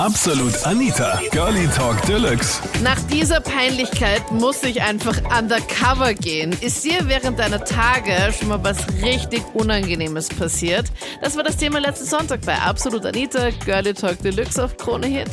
Absolut 0.00 0.54
Anita, 0.64 1.20
Girlie 1.30 1.68
Talk 1.76 2.00
Deluxe. 2.06 2.62
Nach 2.82 2.98
dieser 3.08 3.38
Peinlichkeit 3.42 4.22
muss 4.30 4.62
ich 4.62 4.80
einfach 4.80 5.18
undercover 5.38 6.14
gehen. 6.14 6.52
Ist 6.52 6.86
dir 6.86 7.06
während 7.06 7.38
deiner 7.38 7.62
Tage 7.62 8.32
schon 8.32 8.48
mal 8.48 8.64
was 8.64 8.88
richtig 9.02 9.42
Unangenehmes 9.52 10.30
passiert? 10.30 10.86
Das 11.20 11.36
war 11.36 11.44
das 11.44 11.58
Thema 11.58 11.80
letzten 11.80 12.06
Sonntag 12.06 12.40
bei 12.46 12.54
Absolut 12.54 13.04
Anita, 13.04 13.50
Girlie 13.66 13.92
Talk 13.92 14.18
Deluxe 14.22 14.64
auf 14.64 14.74
Krone 14.78 15.06
Hit. 15.06 15.28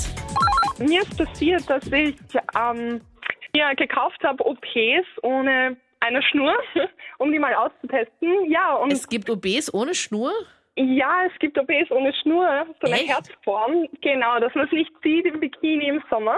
Mir 0.80 1.02
ist 1.02 1.18
passiert, 1.18 1.64
dass 1.70 1.86
ich 1.86 2.18
ähm, 2.54 3.00
ja, 3.56 3.72
gekauft 3.74 4.22
habe 4.26 4.46
OPs 4.46 5.08
ohne 5.24 5.78
eine 6.02 6.22
Schnur, 6.24 6.54
um 7.20 7.32
die 7.32 7.40
mal 7.40 7.54
auszutesten. 7.56 8.52
Ja, 8.52 8.76
und 8.76 8.92
Es 8.92 9.08
gibt 9.08 9.30
OBs 9.30 9.74
ohne 9.74 9.96
Schnur? 9.96 10.34
Ja, 10.78 11.24
es 11.26 11.38
gibt 11.40 11.58
OPs 11.58 11.90
ohne 11.92 12.14
Schnur, 12.22 12.66
so 12.82 12.88
eine 12.88 12.96
Echt? 13.02 13.10
Herzform. 13.10 13.88
Genau, 14.02 14.40
dass 14.40 14.54
man 14.56 14.66
es 14.66 14.72
nicht 14.72 14.92
sieht 15.04 15.26
im 15.26 15.40
Bikini 15.40 15.88
im 15.90 16.02
Sommer. 16.10 16.38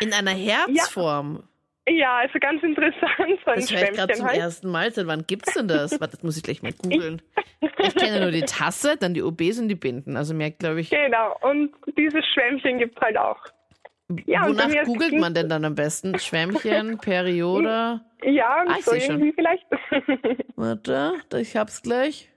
In 0.00 0.12
einer 0.12 0.30
Herzform? 0.34 1.44
ja, 1.88 2.18
also 2.18 2.38
ganz 2.38 2.62
interessant, 2.62 3.38
so 3.44 3.52
Das 3.54 3.70
höre 3.72 3.82
ich 3.82 3.90
gerade 3.96 4.12
zum 4.14 4.26
halt. 4.26 4.38
ersten 4.38 4.70
Mal. 4.70 4.90
Seit 4.92 5.06
wann 5.06 5.26
gibt's 5.26 5.54
denn 5.54 5.66
das? 5.68 5.92
Warte, 6.00 6.16
das 6.16 6.22
muss 6.22 6.36
ich 6.36 6.42
gleich 6.42 6.62
mal 6.62 6.72
googeln. 6.72 7.20
Ich 7.78 7.94
kenne 7.96 8.20
nur 8.20 8.30
die 8.30 8.42
Tasse, 8.42 8.96
dann 8.96 9.12
die 9.12 9.22
OBs 9.22 9.58
und 9.58 9.68
die 9.68 9.74
Binden. 9.74 10.16
Also 10.16 10.32
mehr, 10.34 10.50
glaube 10.52 10.80
ich. 10.80 10.90
Genau, 10.90 11.36
und 11.42 11.70
dieses 11.98 12.24
Schwämmchen 12.32 12.78
gibt 12.78 12.96
es 12.96 13.02
halt 13.02 13.16
auch. 13.18 13.38
Ja, 14.26 14.46
Wonach 14.48 14.70
googelt 14.84 15.12
man 15.18 15.34
denn 15.34 15.48
dann 15.48 15.64
am 15.64 15.74
besten? 15.74 16.18
Schwämmchen, 16.20 16.98
Periode? 16.98 18.00
Ja, 18.22 18.64
Ah, 18.66 18.76
ich 18.78 18.84
so 18.84 18.92
seh 18.92 19.00
schon. 19.00 19.20
irgendwie 19.22 19.32
vielleicht. 19.32 19.64
Warte, 20.56 21.14
ich 21.38 21.56
hab's 21.56 21.82
gleich. 21.82 22.29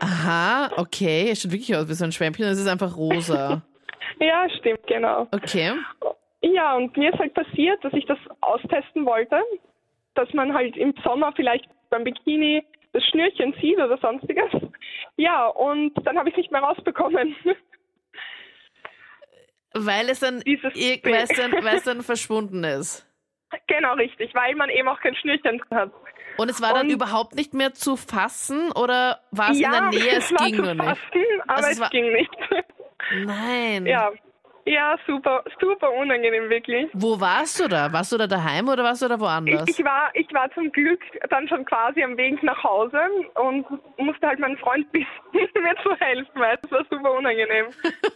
Aha, 0.00 0.70
okay. 0.76 1.30
Es 1.30 1.42
sieht 1.42 1.52
wirklich 1.52 1.76
aus 1.76 1.88
wie 1.88 1.94
so 1.94 2.04
ein 2.04 2.12
Schwämmchen. 2.12 2.44
Es 2.46 2.58
ist 2.58 2.68
einfach 2.68 2.96
rosa. 2.96 3.62
ja, 4.20 4.48
stimmt, 4.58 4.86
genau. 4.86 5.28
Okay. 5.32 5.72
Ja, 6.42 6.76
und 6.76 6.96
mir 6.96 7.12
ist 7.12 7.18
halt 7.18 7.34
passiert, 7.34 7.82
dass 7.84 7.92
ich 7.94 8.04
das 8.06 8.18
austesten 8.40 9.06
wollte, 9.06 9.40
dass 10.14 10.32
man 10.34 10.52
halt 10.52 10.76
im 10.76 10.94
Sommer 11.02 11.32
vielleicht 11.34 11.68
beim 11.90 12.04
Bikini 12.04 12.62
das 12.92 13.02
Schnürchen 13.06 13.54
sieht 13.60 13.78
oder 13.78 13.98
sonstiges. 13.98 14.50
Ja, 15.16 15.46
und 15.48 15.92
dann 16.04 16.18
habe 16.18 16.28
ich 16.28 16.34
es 16.34 16.38
nicht 16.38 16.52
mehr 16.52 16.62
rausbekommen. 16.62 17.34
Weil 19.76 20.08
es 20.08 20.20
dann, 20.20 20.36
weil 20.36 21.14
es 21.14 21.30
dann, 21.30 21.52
weil 21.52 21.76
es 21.76 21.82
dann 21.84 22.02
verschwunden 22.02 22.62
ist. 22.62 23.04
genau, 23.66 23.94
richtig, 23.94 24.32
weil 24.32 24.54
man 24.54 24.70
eben 24.70 24.86
auch 24.86 25.00
kein 25.00 25.16
Schnürchen 25.16 25.60
hat. 25.72 25.90
Und 26.36 26.50
es 26.50 26.60
war 26.60 26.74
dann 26.74 26.86
Und- 26.86 26.92
überhaupt 26.92 27.34
nicht 27.34 27.54
mehr 27.54 27.72
zu 27.74 27.96
fassen 27.96 28.70
oder 28.72 29.20
war 29.30 29.50
es 29.50 29.60
ja, 29.60 29.68
in 29.68 29.90
der 29.90 30.00
Nähe? 30.00 30.16
Es 30.18 30.32
war 30.32 30.46
ging 30.46 30.56
nur 30.56 30.74
nicht. 30.74 30.84
fassen, 30.84 31.24
aber 31.46 31.56
Also 31.56 31.68
es 31.68 31.74
es, 31.74 31.80
war- 31.80 31.90
ging 31.90 32.12
nicht. 32.12 32.30
Nein. 33.24 33.86
ja. 33.86 34.10
Ja, 34.66 34.96
super, 35.06 35.44
super 35.60 35.92
unangenehm, 35.92 36.48
wirklich. 36.48 36.88
Wo 36.94 37.20
warst 37.20 37.60
du 37.60 37.68
da? 37.68 37.92
Warst 37.92 38.12
du 38.12 38.16
da 38.16 38.26
daheim 38.26 38.66
oder 38.66 38.82
warst 38.82 39.02
du 39.02 39.08
da 39.08 39.20
woanders? 39.20 39.68
Ich, 39.68 39.78
ich, 39.78 39.84
war, 39.84 40.08
ich 40.14 40.26
war 40.32 40.50
zum 40.54 40.72
Glück 40.72 41.00
dann 41.28 41.46
schon 41.48 41.66
quasi 41.66 42.02
am 42.02 42.16
Weg 42.16 42.42
nach 42.42 42.64
Hause 42.64 42.98
und 43.34 43.66
musste 43.98 44.26
halt 44.26 44.38
meinen 44.38 44.56
Freund 44.56 44.90
bitten, 44.92 45.06
mir 45.34 45.74
zu 45.82 45.94
helfen, 46.00 46.30
weil 46.40 46.58
es 46.62 46.70
war 46.70 46.82
super 46.90 47.12
unangenehm. 47.12 47.66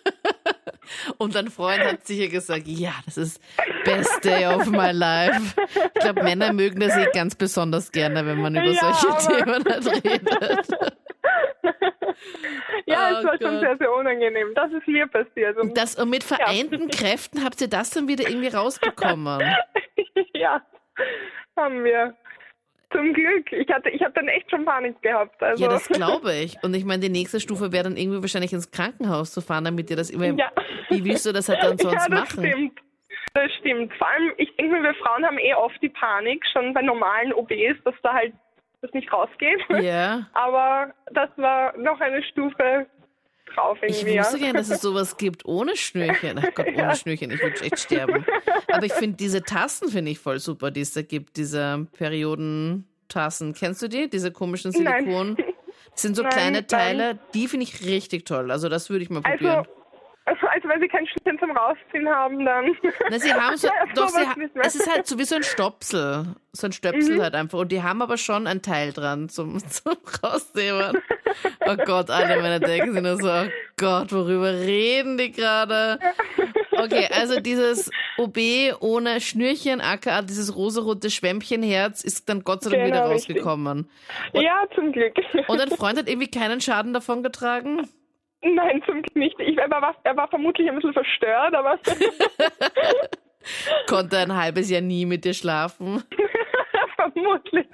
Und 1.17 1.35
dein 1.35 1.49
Freund 1.49 1.83
hat 1.83 2.07
sicher 2.07 2.29
gesagt, 2.29 2.67
ja, 2.67 2.93
das 3.07 3.17
ist 3.17 3.41
best 3.85 4.25
day 4.25 4.47
of 4.47 4.67
my 4.67 4.91
life. 4.93 5.55
Ich 5.95 6.01
glaube, 6.03 6.23
Männer 6.23 6.53
mögen 6.53 6.81
das 6.81 6.97
eh 6.97 7.07
ganz 7.13 7.35
besonders 7.35 7.91
gerne, 7.91 8.27
wenn 8.27 8.41
man 8.41 8.55
über 8.55 8.67
Ja, 8.67 8.93
solche 8.95 9.29
Themen 9.29 9.65
halt 9.65 10.05
redet. 10.05 10.69
Ja, 12.87 13.11
Oh 13.13 13.19
es 13.19 13.25
war 13.25 13.33
schon 13.41 13.51
Gott. 13.53 13.61
sehr, 13.61 13.77
sehr 13.79 13.93
unangenehm. 13.93 14.49
Das 14.55 14.73
ist 14.73 14.87
mir 14.89 15.07
passiert. 15.07 15.57
Und 15.59 15.77
Das, 15.77 15.95
und 15.97 16.09
mit 16.11 16.25
vereinten 16.25 16.89
Kräften 16.91 17.45
habt 17.45 17.61
ihr 17.61 17.69
das 17.69 17.91
dann 17.91 18.09
wieder 18.09 18.29
irgendwie 18.29 18.49
rausbekommen. 18.49 19.41
ja, 20.35 20.63
haben 21.57 21.85
wir. 21.85 22.15
Zum 22.91 23.13
Glück. 23.13 23.53
Ich 23.53 23.69
hatte, 23.69 23.91
ich 23.91 24.03
habe 24.03 24.15
dann 24.15 24.29
echt 24.29 24.51
schon 24.51 24.65
Panik 24.65 25.01
gehabt. 25.03 25.43
Also. 25.43 25.63
Ja, 25.63 25.69
das 25.69 25.89
glaube 25.89 26.33
ich. 26.35 26.57
Und 26.63 26.75
ich 26.75 26.85
meine, 26.85 27.01
die 27.03 27.11
nächste 27.11 27.39
Stufe 27.39 27.71
wäre 27.71 27.85
dann 27.85 27.97
irgendwie 27.97 28.23
wahrscheinlich 28.23 28.53
ins 28.53 28.71
Krankenhaus 28.71 29.33
zu 29.33 29.43
fahren, 29.43 29.65
damit 29.65 29.91
ihr 29.91 29.97
das 29.97 30.09
immer. 30.11 30.27
Ja. 30.27 30.51
Wie 30.89 31.05
willst 31.05 31.27
du 31.27 31.33
das 31.33 31.49
halt 31.49 31.63
dann 31.63 31.77
sonst 31.79 31.95
ja, 31.95 32.09
das 32.09 32.09
machen? 32.09 32.47
stimmt. 32.47 32.81
Das 33.35 33.53
stimmt. 33.61 33.93
Vor 33.95 34.09
allem, 34.09 34.33
ich 34.39 34.55
denke 34.57 34.73
mir, 34.73 34.83
wir 34.83 34.95
Frauen 34.95 35.25
haben 35.25 35.39
eh 35.39 35.55
oft 35.55 35.81
die 35.83 35.91
Panik, 35.91 36.45
schon 36.51 36.73
bei 36.73 36.81
normalen 36.81 37.33
OBs, 37.35 37.77
dass 37.85 37.95
da 38.03 38.15
halt 38.15 38.33
das 38.81 38.93
nicht 38.95 39.13
rausgeht. 39.13 39.61
Ja. 39.83 40.27
Aber 40.33 40.95
das 41.13 41.29
war 41.37 41.77
noch 41.77 42.01
eine 42.01 42.23
Stufe 42.23 42.87
drauf 43.55 43.79
Ich 43.83 44.03
irgendwie. 44.03 44.19
wusste 44.19 44.37
ja. 44.39 44.45
gerne, 44.45 44.59
dass 44.59 44.71
es 44.71 44.81
sowas 44.81 45.17
gibt 45.17 45.45
ohne 45.45 45.77
Schnürchen. 45.77 46.39
Ach 46.39 46.55
Gott, 46.55 46.67
ohne 46.69 46.77
Ja. 46.77 46.95
Schnürchen, 46.95 47.31
ich 47.31 47.43
würde 47.43 47.61
echt 47.61 47.79
sterben. 47.81 48.25
Aber 48.73 48.85
ich 48.87 48.93
finde 48.93 49.17
diese 49.17 49.43
Tassen 49.43 49.89
finde 49.89 50.11
ich 50.13 50.19
voll 50.19 50.39
super, 50.39 50.71
die 50.71 50.81
es 50.83 50.93
da 50.93 51.03
gibt, 51.03 51.37
diese 51.37 51.87
Periodentassen. 51.97 53.55
Kennst 53.55 53.83
du 53.83 53.89
die? 53.89 54.09
Diese 54.09 54.31
komischen 54.33 54.73
Nein. 54.83 55.05
Silikon? 55.05 55.37
Das 55.93 56.03
sind 56.03 56.15
so 56.17 56.23
Nein, 56.23 56.31
kleine 56.33 56.57
nein. 56.59 56.67
Teile, 56.69 57.19
die 57.35 57.49
finde 57.49 57.65
ich 57.65 57.85
richtig 57.85 58.25
toll. 58.27 58.51
Also 58.51 58.69
das 58.69 58.89
würde 58.91 59.03
ich 59.03 59.11
mal 59.11 59.21
Also, 59.25 59.37
probieren. 59.39 59.67
also, 60.27 60.47
also 60.47 60.69
wenn 60.69 60.81
sie 60.81 60.89
kein 60.89 61.07
Zum 61.39 61.51
Rausziehen 61.51 62.09
haben, 62.09 62.45
dann. 62.45 62.77
Na, 63.11 63.19
sie 63.19 63.33
haben 63.33 63.57
so, 63.57 63.69
doch, 63.95 64.09
sie 64.09 64.27
ha 64.27 64.35
es 64.63 64.75
ist 64.75 64.91
halt 64.91 65.07
so 65.07 65.19
wie 65.19 65.25
so 65.25 65.37
ein 65.37 65.43
Stopsel. 65.43 66.27
So 66.53 66.67
ein 66.67 66.73
Stöpsel 66.73 67.23
halt 67.23 67.35
einfach. 67.35 67.59
Und 67.61 67.71
die 67.73 67.83
haben 67.83 68.03
aber 68.03 68.17
schon 68.17 68.47
ein 68.47 68.63
Teil 68.63 68.93
dran 68.93 69.29
zum, 69.29 69.59
zum 69.71 69.97
Rausnehmen. 70.23 70.99
Oh 71.67 71.77
Gott, 71.77 72.11
alle 72.11 72.41
meine 72.41 72.59
denken 72.61 72.95
sind 72.95 73.03
nur 73.05 73.17
so, 73.17 73.29
oh 73.31 73.51
Gott, 73.77 74.13
worüber 74.13 74.53
reden 74.53 75.19
die 75.19 75.31
gerade? 75.31 75.99
Okay, 76.73 77.09
also 77.13 77.41
dieses 77.41 77.91
OB 78.17 78.39
ohne 78.81 79.21
Schnürchen, 79.21 79.81
aka 79.81 80.23
dieses 80.23 80.55
rosarote 80.57 81.11
Schwämmchenherz, 81.11 82.03
ist 82.03 82.29
dann 82.29 82.43
Gott 82.45 82.63
sei 82.63 82.71
Dank 82.71 82.87
wieder 82.87 83.03
Genau, 83.03 83.13
richtig. 83.13 83.37
rausgekommen. 83.37 83.89
ja, 84.33 84.65
zum 84.75 84.93
Glück. 84.93 85.15
Und 85.49 85.59
dein 85.61 85.71
Freund 85.71 85.99
hat 85.99 86.09
irgendwie 86.09 86.31
keinen 86.31 86.61
Schaden 86.61 86.93
davon 86.93 87.23
getragen? 87.23 87.89
Nein, 88.43 88.83
zum 88.87 89.03
Glück 89.03 89.17
nicht. 89.17 89.39
Ich, 89.41 89.59
er, 89.59 89.71
war, 89.71 89.95
er 90.05 90.17
war 90.17 90.29
vermutlich 90.29 90.69
ein 90.69 90.77
bisschen 90.77 90.93
verstört, 90.93 91.55
aber 91.55 91.79
Konnte 93.89 94.19
ein 94.19 94.37
halbes 94.37 94.71
Jahr 94.71 94.83
nie 94.83 95.07
mit 95.07 95.25
dir 95.25 95.35
schlafen? 95.35 96.03
vermutlich. 96.97 97.67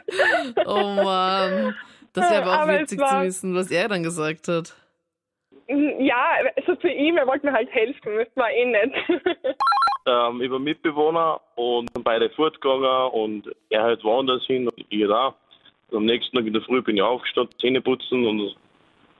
Oh 0.66 0.94
Mann. 1.02 1.74
Das 2.12 2.30
wäre 2.30 2.42
aber 2.42 2.52
auch 2.52 2.62
Aber 2.62 2.80
witzig 2.80 2.98
zu 2.98 3.04
war- 3.04 3.24
wissen, 3.24 3.54
was 3.54 3.70
er 3.70 3.88
dann 3.88 4.02
gesagt 4.02 4.48
hat. 4.48 4.74
Ja, 5.66 6.26
also 6.56 6.74
zu 6.76 6.88
ihm, 6.88 7.16
er 7.16 7.26
wollte 7.26 7.46
mir 7.46 7.52
halt 7.52 7.70
helfen. 7.72 8.16
Das 8.18 8.28
war 8.36 8.50
eh 8.50 8.66
nett. 8.66 8.92
ähm, 10.06 10.40
über 10.42 10.58
Mitbewohner 10.58 11.40
und 11.56 11.90
sind 11.94 12.04
beide 12.04 12.28
fortgegangen 12.30 13.10
und 13.12 13.50
er 13.70 13.82
halt 13.82 14.04
woanders 14.04 14.44
hin 14.44 14.68
und 14.68 14.84
ich 14.90 15.08
da. 15.08 15.34
Am 15.92 16.04
nächsten 16.04 16.36
Tag 16.36 16.46
in 16.46 16.52
der 16.52 16.62
Früh 16.62 16.82
bin 16.82 16.96
ich 16.96 17.02
aufgestanden, 17.02 17.54
Zähne 17.60 17.80
putzen 17.80 18.26
und 18.26 18.54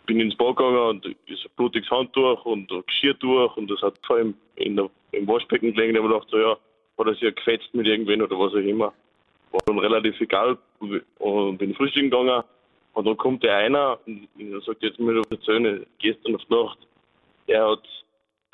bin 0.07 0.21
ins 0.21 0.37
Bad 0.37 0.57
gegangen 0.57 0.79
und 0.79 1.07
ist 1.07 1.45
ein 1.45 1.51
blutiges 1.57 1.91
Handtuch 1.91 2.45
und 2.45 2.71
ein 2.71 2.83
Geschirrtuch 2.87 3.57
und 3.57 3.71
das 3.71 3.81
hat 3.83 3.95
vor 4.07 4.17
allem 4.17 4.35
in 4.57 4.77
der, 4.77 4.91
im 5.13 5.27
Waschbecken 5.27 5.73
gelegen. 5.73 5.95
Da 5.95 6.03
habe 6.03 6.09
ich 6.09 6.21
gedacht, 6.21 6.31
so, 6.31 6.39
ja, 6.39 6.57
hat 6.99 7.07
er 7.07 7.13
sich 7.13 7.23
ja 7.23 7.31
gefetzt 7.31 7.75
mit 7.75 7.87
irgendwen 7.87 8.23
oder 8.23 8.39
was 8.39 8.53
auch 8.53 8.57
immer. 8.57 8.93
War 9.53 9.61
dann 9.67 9.79
relativ 9.79 10.21
egal 10.21 10.59
und 11.19 11.59
bin 11.59 11.75
frühstücken 11.75 12.11
gegangen 12.11 12.43
und 12.95 13.07
dann 13.07 13.17
kommt 13.17 13.43
der 13.43 13.57
einer 13.57 13.99
und 14.07 14.29
er 14.39 14.61
sagt 14.61 14.83
jetzt 14.83 15.01
auf 15.01 15.27
die 15.31 15.41
Zähne, 15.41 15.87
gestern 15.99 16.37
auf 16.37 16.49
Nacht, 16.49 16.79
er 17.47 17.71
hat 17.71 17.83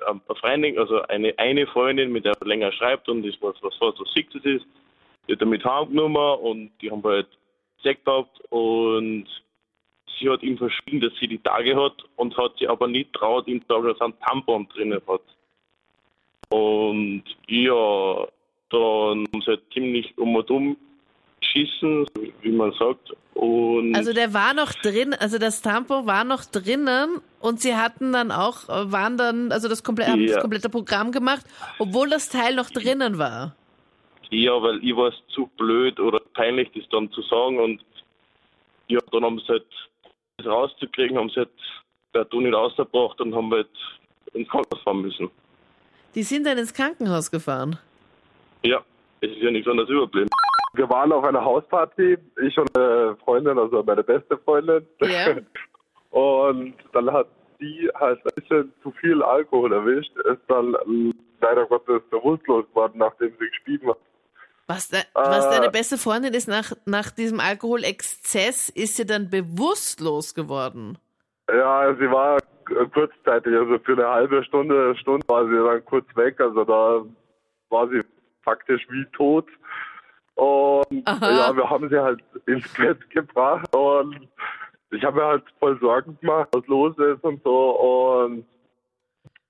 eine 0.07 0.21
Freundin, 0.37 0.79
also 0.79 1.03
eine, 1.03 1.39
eine 1.39 1.67
Freundin, 1.67 2.13
mit 2.13 2.25
der 2.25 2.35
er 2.41 2.47
länger 2.47 2.73
schreibt 2.73 3.09
und 3.09 3.27
das 3.27 3.35
was, 3.41 3.55
was, 3.63 3.75
was, 3.81 3.99
was 3.99 4.13
sick 4.13 4.31
das 4.33 4.45
ist, 4.45 4.65
die 5.29 5.33
hat 5.33 5.41
er 5.41 5.47
mit 5.47 5.65
heimgenommen 5.65 6.39
und 6.41 6.71
die 6.81 6.91
haben 6.91 7.03
halt 7.03 7.29
Sex 7.83 8.03
gehabt 8.05 8.41
und 8.51 9.27
sie 10.19 10.29
hat 10.31 10.43
ihm 10.43 10.59
verschwiegen, 10.59 11.01
dass 11.01 11.13
sie 11.21 11.29
die 11.29 11.39
Tage 11.39 11.77
hat 11.77 11.95
und 12.17 12.37
hat 12.37 12.53
sie 12.59 12.69
aber 12.69 12.87
nicht 12.89 13.13
traut, 13.13 13.47
ihm 13.49 13.61
zu 13.63 13.69
sagen, 13.69 13.87
dass 13.89 13.99
er 14.01 14.05
einen 14.07 14.21
Tampon 14.21 14.69
drinnen 14.69 15.01
hat. 15.07 15.23
Und 16.51 17.25
ja, 17.47 18.27
dann 18.71 19.25
haben 19.33 19.41
sie 19.41 19.47
halt 19.47 19.63
ziemlich 19.73 20.17
um 20.19 20.35
und 20.35 20.51
um 20.51 20.77
geschissen, 21.41 22.07
wie 22.43 22.53
man 22.53 22.73
sagt. 22.73 23.13
Und 23.35 23.95
Also 23.95 24.13
der 24.13 24.35
war 24.35 24.53
noch 24.53 24.73
drin, 24.73 25.15
also 25.15 25.39
das 25.39 25.63
Tampon 25.63 26.07
war 26.07 26.25
noch 26.25 26.45
drinnen 26.45 27.21
und 27.41 27.61
sie 27.61 27.75
hatten 27.77 28.13
dann 28.13 28.31
auch, 28.31 28.69
waren 28.69 29.17
dann, 29.17 29.53
also 29.53 29.69
das, 29.69 29.83
komple 29.83 30.07
haben 30.07 30.27
das 30.27 30.37
Ja. 30.37 30.41
komplette 30.41 30.69
Programm 30.69 31.13
gemacht, 31.13 31.47
obwohl 31.79 32.11
das 32.11 32.29
Teil 32.29 32.55
noch 32.55 32.71
drinnen 32.71 33.19
war. 33.19 33.55
Ja, 34.31 34.61
weil 34.63 34.85
ich 34.85 34.95
war 34.95 35.09
es 35.09 35.15
zu 35.35 35.51
blöd 35.57 35.99
oder 35.99 36.21
peinlich, 36.35 36.71
das 36.75 36.85
dann 36.91 37.11
zu 37.13 37.23
sagen. 37.23 37.59
Und 37.59 37.85
ja, 38.89 39.01
dann 39.11 39.25
haben 39.25 39.39
sie 39.41 39.49
halt 39.49 39.67
das 40.43 40.53
rauszukriegen, 40.53 41.17
haben 41.19 41.31
sie 41.31 41.41
halt 41.41 41.51
per 42.13 42.25
Du 42.25 42.41
nicht 42.41 42.55
rausgebracht 42.55 43.21
und 43.21 43.35
haben 43.35 43.51
halt 43.53 43.69
ins 44.33 44.49
Krankenhaus 44.49 44.83
fahren 44.83 45.03
müssen. 45.03 45.31
Die 46.15 46.23
sind 46.23 46.47
dann 46.47 46.59
ins 46.59 46.75
Krankenhaus 46.75 47.31
gefahren. 47.31 47.79
Ja, 48.63 48.83
es 49.21 49.31
ist 49.31 49.43
ja 49.43 49.51
nichts 49.51 49.69
anderes 49.69 49.89
überblieben. 49.91 50.29
Wir 50.75 50.89
waren 50.89 51.13
auf 51.13 51.25
einer 51.25 51.45
Hausparty, 51.45 52.17
ich 52.43 52.59
und 52.59 52.77
eine 52.77 53.17
Freundin, 53.25 53.59
also 53.59 53.83
meine 53.83 54.03
beste 54.03 54.39
Freundin. 54.39 54.87
Ja. 55.03 55.37
Und 56.11 56.75
dann 56.93 57.13
hat 57.13 57.29
sie 57.61 57.89
halt 57.95 58.19
ein 58.25 58.35
bisschen 58.35 58.73
zu 58.83 58.91
viel 58.93 59.23
Alkohol 59.23 59.73
erwischt, 59.73 60.11
ist 60.25 60.43
dann 60.49 60.75
ähm, 60.87 61.15
leider 61.41 61.67
Gottes 61.67 62.03
bewusstlos 62.11 62.67
geworden, 62.71 62.99
nachdem 62.99 63.33
sie 63.39 63.49
gespielt 63.49 63.83
hat. 63.87 63.99
Was, 64.71 64.89
de 64.89 65.01
was 65.15 65.47
Äh. 65.47 65.51
deine 65.51 65.69
beste 65.71 65.99
Freundin 65.99 66.33
ist, 66.33 66.47
nach, 66.49 66.73
nach 66.87 67.11
diesem 67.11 67.41
Alkoholexzess 67.41 68.69
ist 68.69 68.97
sie 68.97 69.05
dann 69.07 69.29
bewusstlos 69.31 70.35
geworden. 70.35 70.97
Ja, 71.49 71.93
sie 71.97 72.09
war 72.11 72.39
kurzzeitig, 72.93 73.53
also 73.57 73.79
für 73.81 73.95
eine 73.95 74.07
halbe 74.09 74.45
Stunde, 74.45 74.95
Stunde 74.97 75.27
war 75.29 75.45
sie 75.49 75.57
dann 75.57 75.85
kurz 75.85 76.07
weg, 76.15 76.41
also 76.41 76.65
da 76.65 77.05
war 77.69 77.89
sie 77.89 78.01
faktisch 78.43 78.87
wie 78.91 79.05
tot. 79.13 79.47
Und 80.37 81.03
Aha. 81.07 81.31
ja, 81.31 81.57
wir 81.57 81.69
haben 81.69 81.89
sie 81.91 81.99
halt 81.99 82.21
ins 82.47 82.67
Bett 82.75 83.11
gebracht 83.11 83.75
und 83.75 84.29
ich 84.93 85.03
habe 85.05 85.17
mir 85.19 85.27
halt 85.27 85.45
voll 85.59 85.79
Sorgen 85.81 86.17
gemacht, 86.21 86.49
was 86.53 86.67
los 86.69 86.97
ist 86.99 87.23
und 87.25 87.43
so 87.43 87.71
und 87.81 88.47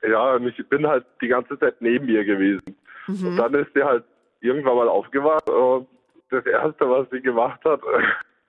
ja, 0.02 0.32
und 0.34 0.46
ich 0.46 0.68
bin 0.70 0.86
halt 0.86 1.04
die 1.20 1.28
ganze 1.28 1.58
Zeit 1.58 1.80
neben 1.80 2.08
ihr 2.08 2.24
gewesen. 2.24 2.74
Und 3.06 3.22
Mhm. 3.22 3.36
dann 3.36 3.54
ist 3.54 3.70
sie 3.74 3.82
halt 3.82 4.04
irgendwann 4.40 4.76
mal 4.76 4.88
aufgewacht 4.88 5.48
und 5.48 5.88
das 6.30 6.46
erste, 6.46 6.88
was 6.88 7.08
sie 7.10 7.20
gemacht 7.20 7.60
hat, 7.64 7.80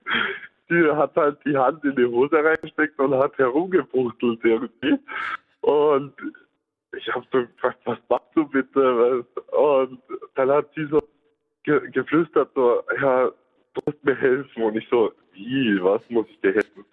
sie 0.68 0.90
hat 0.90 1.14
halt 1.16 1.38
die 1.44 1.56
Hand 1.56 1.84
in 1.84 1.96
die 1.96 2.06
Hose 2.06 2.36
reingesteckt 2.42 2.98
und 2.98 3.14
hat 3.14 3.36
herumgefuchtelt 3.38 4.40
irgendwie. 4.44 4.98
Und 5.60 6.14
ich 6.96 7.08
habe 7.14 7.26
so 7.32 7.38
gefragt, 7.40 7.78
was 7.84 7.98
machst 8.08 8.28
du 8.34 8.46
bitte? 8.46 9.24
Und 9.52 10.02
dann 10.34 10.50
hat 10.50 10.66
sie 10.74 10.86
so 10.86 11.02
ge 11.64 11.90
geflüstert, 11.90 12.50
so, 12.54 12.82
ja, 13.00 13.26
du 13.74 13.80
musst 13.86 14.04
mir 14.04 14.16
helfen. 14.16 14.62
Und 14.62 14.76
ich 14.76 14.88
so, 14.90 15.12
wie, 15.32 15.82
was 15.82 16.02
muss 16.08 16.26
ich 16.28 16.40
dir 16.40 16.52
helfen? 16.54 16.84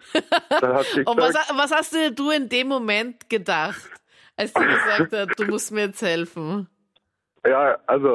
Dann 0.48 0.74
hat 0.74 0.86
sie 0.86 1.02
Und 1.06 1.18
was, 1.18 1.28
gesagt, 1.28 1.52
was 1.54 1.72
hast 1.72 1.94
du, 1.94 2.12
du 2.12 2.30
in 2.30 2.48
dem 2.48 2.68
Moment 2.68 3.28
gedacht, 3.28 3.90
als 4.36 4.52
sie 4.54 4.64
gesagt 4.64 5.12
hat, 5.12 5.38
du 5.38 5.44
musst 5.46 5.72
mir 5.72 5.86
jetzt 5.86 6.02
helfen? 6.02 6.68
Ja, 7.46 7.78
also, 7.86 8.14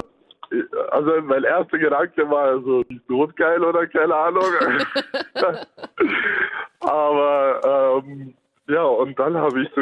also 0.92 1.22
mein 1.22 1.44
erster 1.44 1.78
Gedanke 1.78 2.30
war 2.30 2.62
so, 2.62 2.82
ist 2.90 3.10
notgeil 3.10 3.64
oder 3.64 3.86
keine 3.88 4.16
Ahnung. 4.16 4.44
Aber 6.80 8.02
ähm, 8.06 8.34
ja, 8.68 8.84
und 8.84 9.18
dann 9.20 9.36
habe 9.36 9.62
ich 9.64 9.70
so 9.76 9.82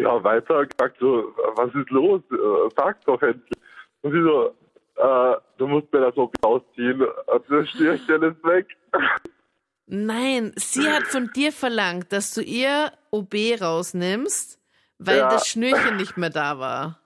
ja, 0.00 0.22
weiter 0.22 0.66
gesagt, 0.66 0.96
so, 1.00 1.32
was 1.56 1.74
ist 1.74 1.90
los? 1.90 2.20
Äh, 2.30 2.70
Sag 2.76 3.04
doch 3.04 3.20
endlich. 3.22 3.58
Und 4.02 4.12
sie 4.12 4.22
so, 4.22 4.54
äh, 4.96 5.36
du 5.58 5.66
musst 5.66 5.92
mir 5.92 6.00
das 6.00 6.16
OP 6.16 6.34
ausziehen. 6.42 7.02
Und 7.02 7.44
das 7.48 7.68
Stierchen 7.70 8.22
ist 8.22 8.44
weg. 8.44 8.66
Nein, 9.86 10.52
sie 10.56 10.88
hat 10.88 11.04
von 11.04 11.30
dir 11.34 11.50
verlangt, 11.52 12.12
dass 12.12 12.34
du 12.34 12.42
ihr 12.42 12.92
OB 13.10 13.34
rausnimmst, 13.60 14.60
weil 14.98 15.18
Ja. 15.18 15.28
das 15.30 15.48
Schnürchen 15.48 15.96
nicht 15.96 16.16
mehr 16.16 16.30
da 16.30 16.58
war. 16.58 17.00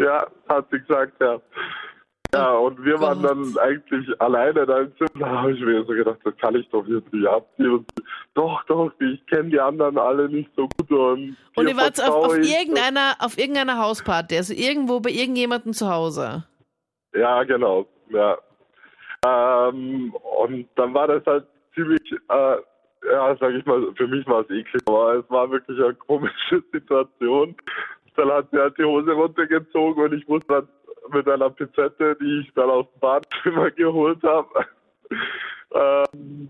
Ja, 0.00 0.26
hat 0.48 0.66
sie 0.70 0.80
gesagt, 0.80 1.20
ja. 1.20 1.40
Ja, 2.32 2.52
und 2.52 2.84
wir 2.84 3.00
waren 3.00 3.22
dann 3.22 3.58
eigentlich 3.58 4.08
alleine 4.20 4.64
da 4.64 4.78
im 4.80 4.92
Zimmer. 4.96 5.10
Da 5.18 5.42
habe 5.42 5.52
ich 5.52 5.60
mir 5.60 5.84
so 5.84 5.92
gedacht, 5.92 6.18
das 6.22 6.36
kann 6.36 6.54
ich 6.54 6.68
doch 6.68 6.86
jetzt 6.86 7.12
nicht 7.12 7.26
abziehen. 7.26 7.84
Doch, 8.34 8.62
doch, 8.66 8.92
ich 9.00 9.26
kenne 9.26 9.50
die 9.50 9.58
anderen 9.58 9.98
alle 9.98 10.28
nicht 10.28 10.48
so 10.54 10.68
gut. 10.68 10.90
Und, 10.92 11.36
Und 11.56 11.68
ihr 11.68 11.76
wart 11.76 12.00
auf, 12.00 12.26
auf, 12.26 12.36
irgendeiner, 12.36 13.16
auf 13.18 13.36
irgendeiner 13.36 13.78
Hausparty, 13.78 14.36
also 14.36 14.54
irgendwo 14.54 15.00
bei 15.00 15.10
irgendjemandem 15.10 15.72
zu 15.72 15.90
Hause. 15.90 16.44
Ja, 17.14 17.42
genau, 17.42 17.86
ja. 18.10 18.38
Ähm, 19.26 20.14
und 20.40 20.68
dann 20.76 20.94
war 20.94 21.08
das 21.08 21.26
halt 21.26 21.46
ziemlich, 21.74 22.12
äh, 22.12 22.56
ja, 23.10 23.36
sag 23.40 23.54
ich 23.54 23.66
mal, 23.66 23.92
für 23.96 24.06
mich 24.06 24.24
war 24.28 24.42
es 24.42 24.50
eklig, 24.50 24.82
aber 24.86 25.14
es 25.14 25.30
war 25.30 25.50
wirklich 25.50 25.82
eine 25.82 25.94
komische 25.94 26.62
Situation. 26.72 27.56
Dann 28.20 28.30
hat 28.32 28.48
sie 28.52 28.58
halt 28.58 28.76
die 28.76 28.84
Hose 28.84 29.12
runtergezogen 29.12 30.04
und 30.04 30.12
ich 30.12 30.28
musste 30.28 30.46
dann 30.52 30.68
mit 31.12 31.26
einer 31.26 31.48
Pizette, 31.48 32.16
die 32.20 32.40
ich 32.46 32.52
dann 32.54 32.68
aus 32.68 32.84
dem 32.92 33.00
Badezimmer 33.00 33.70
geholt 33.76 34.22
habe, 34.22 34.48
ähm, 35.74 36.48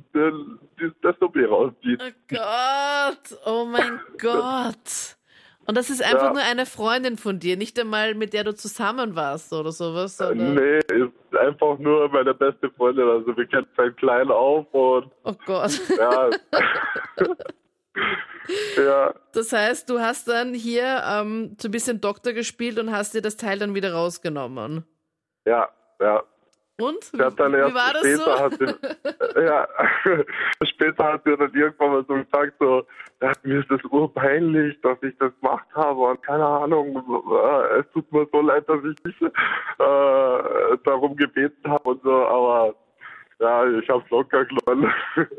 das 1.03 1.15
OP 1.23 1.37
rausziehen. 1.37 1.99
Oh 2.03 2.11
Gott, 2.29 3.39
oh 3.47 3.65
mein 3.67 4.01
Gott. 4.21 5.17
Und 5.67 5.77
das 5.77 5.91
ist 5.91 6.03
einfach 6.03 6.25
Ja. 6.29 6.33
nur 6.33 6.43
eine 6.43 6.67
Freundin 6.67 7.17
von 7.17 7.39
dir, 7.39 7.57
nicht 7.57 7.79
einmal 7.79 8.15
mit 8.15 8.33
der 8.33 8.43
du 8.43 8.53
zusammen 8.57 9.15
warst 9.15 9.53
oder 9.53 9.71
sowas. 9.71 10.17
Sondern, 10.17 10.55
Nee, 10.57 10.79
ist 10.79 11.37
einfach 11.39 11.79
nur 11.79 12.09
meine 12.09 12.35
beste 12.35 12.69
Freundin. 12.71 13.09
Also 13.09 13.37
wir 13.37 13.47
kennen 13.47 13.67
seit 13.77 13.97
klein 13.99 14.29
auf 14.33 14.67
und 14.75 15.13
Oh 15.23 15.35
Gott. 15.47 15.71
ja. 15.99 16.31
Ja, 18.77 19.15
Das 19.33 19.53
heißt, 19.53 19.89
du 19.91 20.01
hast 20.01 20.29
dann 20.29 20.55
hier 20.55 21.03
ähm, 21.07 21.57
so 21.61 21.69
ein 21.69 21.71
bisschen 21.71 22.01
Doktor 22.01 22.33
gespielt 22.33 22.79
und 22.79 22.91
hast 22.91 23.15
dir 23.15 23.23
das 23.23 23.37
Teil 23.37 23.59
dann 23.59 23.75
wieder 23.75 23.93
rausgenommen. 23.93 24.85
ja, 25.47 25.69
ja. 26.01 26.23
Und? 26.81 27.13
Hat 27.19 27.39
dann 27.39 27.53
Wie 27.53 27.75
war 27.75 27.93
das 27.93 28.01
später 28.01 28.17
so? 28.25 28.39
hat 28.39 28.53
sie, 28.55 29.41
ja, 29.45 29.69
später 30.65 31.05
hat 31.13 31.23
sie 31.27 31.37
dann 31.37 31.53
irgendwann 31.53 31.91
mal 31.91 32.05
so 32.09 32.15
gesagt, 32.15 32.55
so, 32.59 32.87
ja, 33.21 33.33
mir 33.43 33.61
ist 33.61 33.71
das 33.71 33.85
urpeinlich, 33.91 34.81
dass 34.81 34.97
ich 35.03 35.15
das 35.19 35.31
gemacht 35.43 35.67
habe 35.75 36.01
und 36.01 36.23
keine 36.23 36.47
Ahnung, 36.47 36.97
äh, 36.97 37.81
es 37.81 37.87
tut 37.93 38.11
mir 38.11 38.27
so 38.33 38.41
leid, 38.41 38.67
dass 38.67 38.79
ich 38.79 39.05
nicht 39.05 39.21
äh, 39.23 39.29
darum 39.79 41.15
gebeten 41.17 41.71
habe 41.71 41.91
und 41.91 42.03
so, 42.03 42.27
aber 42.27 42.75
ja, 43.41 43.67
ich 43.67 43.89
hab's 43.91 44.09
locker 44.09 44.47
genommen. 44.47 44.91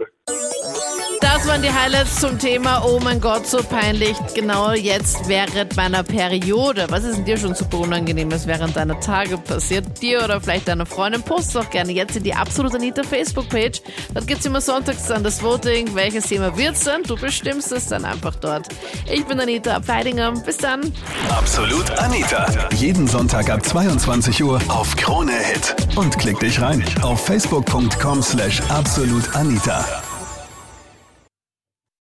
Das 1.41 1.49
waren 1.49 1.63
die 1.63 1.73
Highlights 1.73 2.19
zum 2.19 2.37
Thema 2.37 2.83
Oh 2.85 2.99
mein 3.03 3.19
Gott, 3.19 3.47
so 3.47 3.63
peinlich. 3.63 4.15
Genau 4.35 4.73
jetzt 4.73 5.27
während 5.27 5.75
meiner 5.75 6.03
Periode. 6.03 6.85
Was 6.89 7.03
ist 7.03 7.17
denn 7.17 7.25
dir 7.25 7.35
schon 7.35 7.55
super 7.55 7.79
Unangenehmes 7.79 8.45
während 8.45 8.75
deiner 8.75 8.99
Tage 8.99 9.39
passiert? 9.39 9.99
Dir 10.03 10.23
oder 10.23 10.39
vielleicht 10.39 10.67
deiner 10.67 10.85
Freundin? 10.85 11.23
Post 11.23 11.55
doch 11.55 11.67
gerne 11.71 11.93
jetzt 11.93 12.15
in 12.15 12.21
die 12.21 12.35
Absolut 12.35 12.75
Anita 12.75 13.01
Facebook-Page. 13.01 13.81
Dort 14.13 14.27
gibt's 14.27 14.45
immer 14.45 14.61
sonntags 14.61 15.07
dann 15.07 15.23
das 15.23 15.41
Voting. 15.41 15.95
Welches 15.95 16.27
Thema 16.27 16.55
wird's 16.55 16.83
dann? 16.83 17.01
Du 17.01 17.15
bestimmst 17.15 17.71
es 17.71 17.87
dann 17.87 18.05
einfach 18.05 18.35
dort. 18.35 18.67
Ich 19.11 19.25
bin 19.25 19.39
Anita 19.39 19.77
Abteidinger. 19.77 20.33
Bis 20.45 20.57
dann. 20.57 20.93
Absolut 21.27 21.89
Anita. 21.97 22.45
Jeden 22.75 23.07
Sonntag 23.07 23.49
ab 23.49 23.65
22 23.65 24.43
Uhr 24.43 24.61
auf 24.67 24.95
Krone 24.95 25.33
Hit. 25.33 25.75
Und 25.95 26.19
klick 26.19 26.39
dich 26.39 26.61
rein 26.61 26.85
auf 27.01 27.25
facebook.com 27.25 28.21
slash 28.21 28.61
absolutanita. 28.69 29.83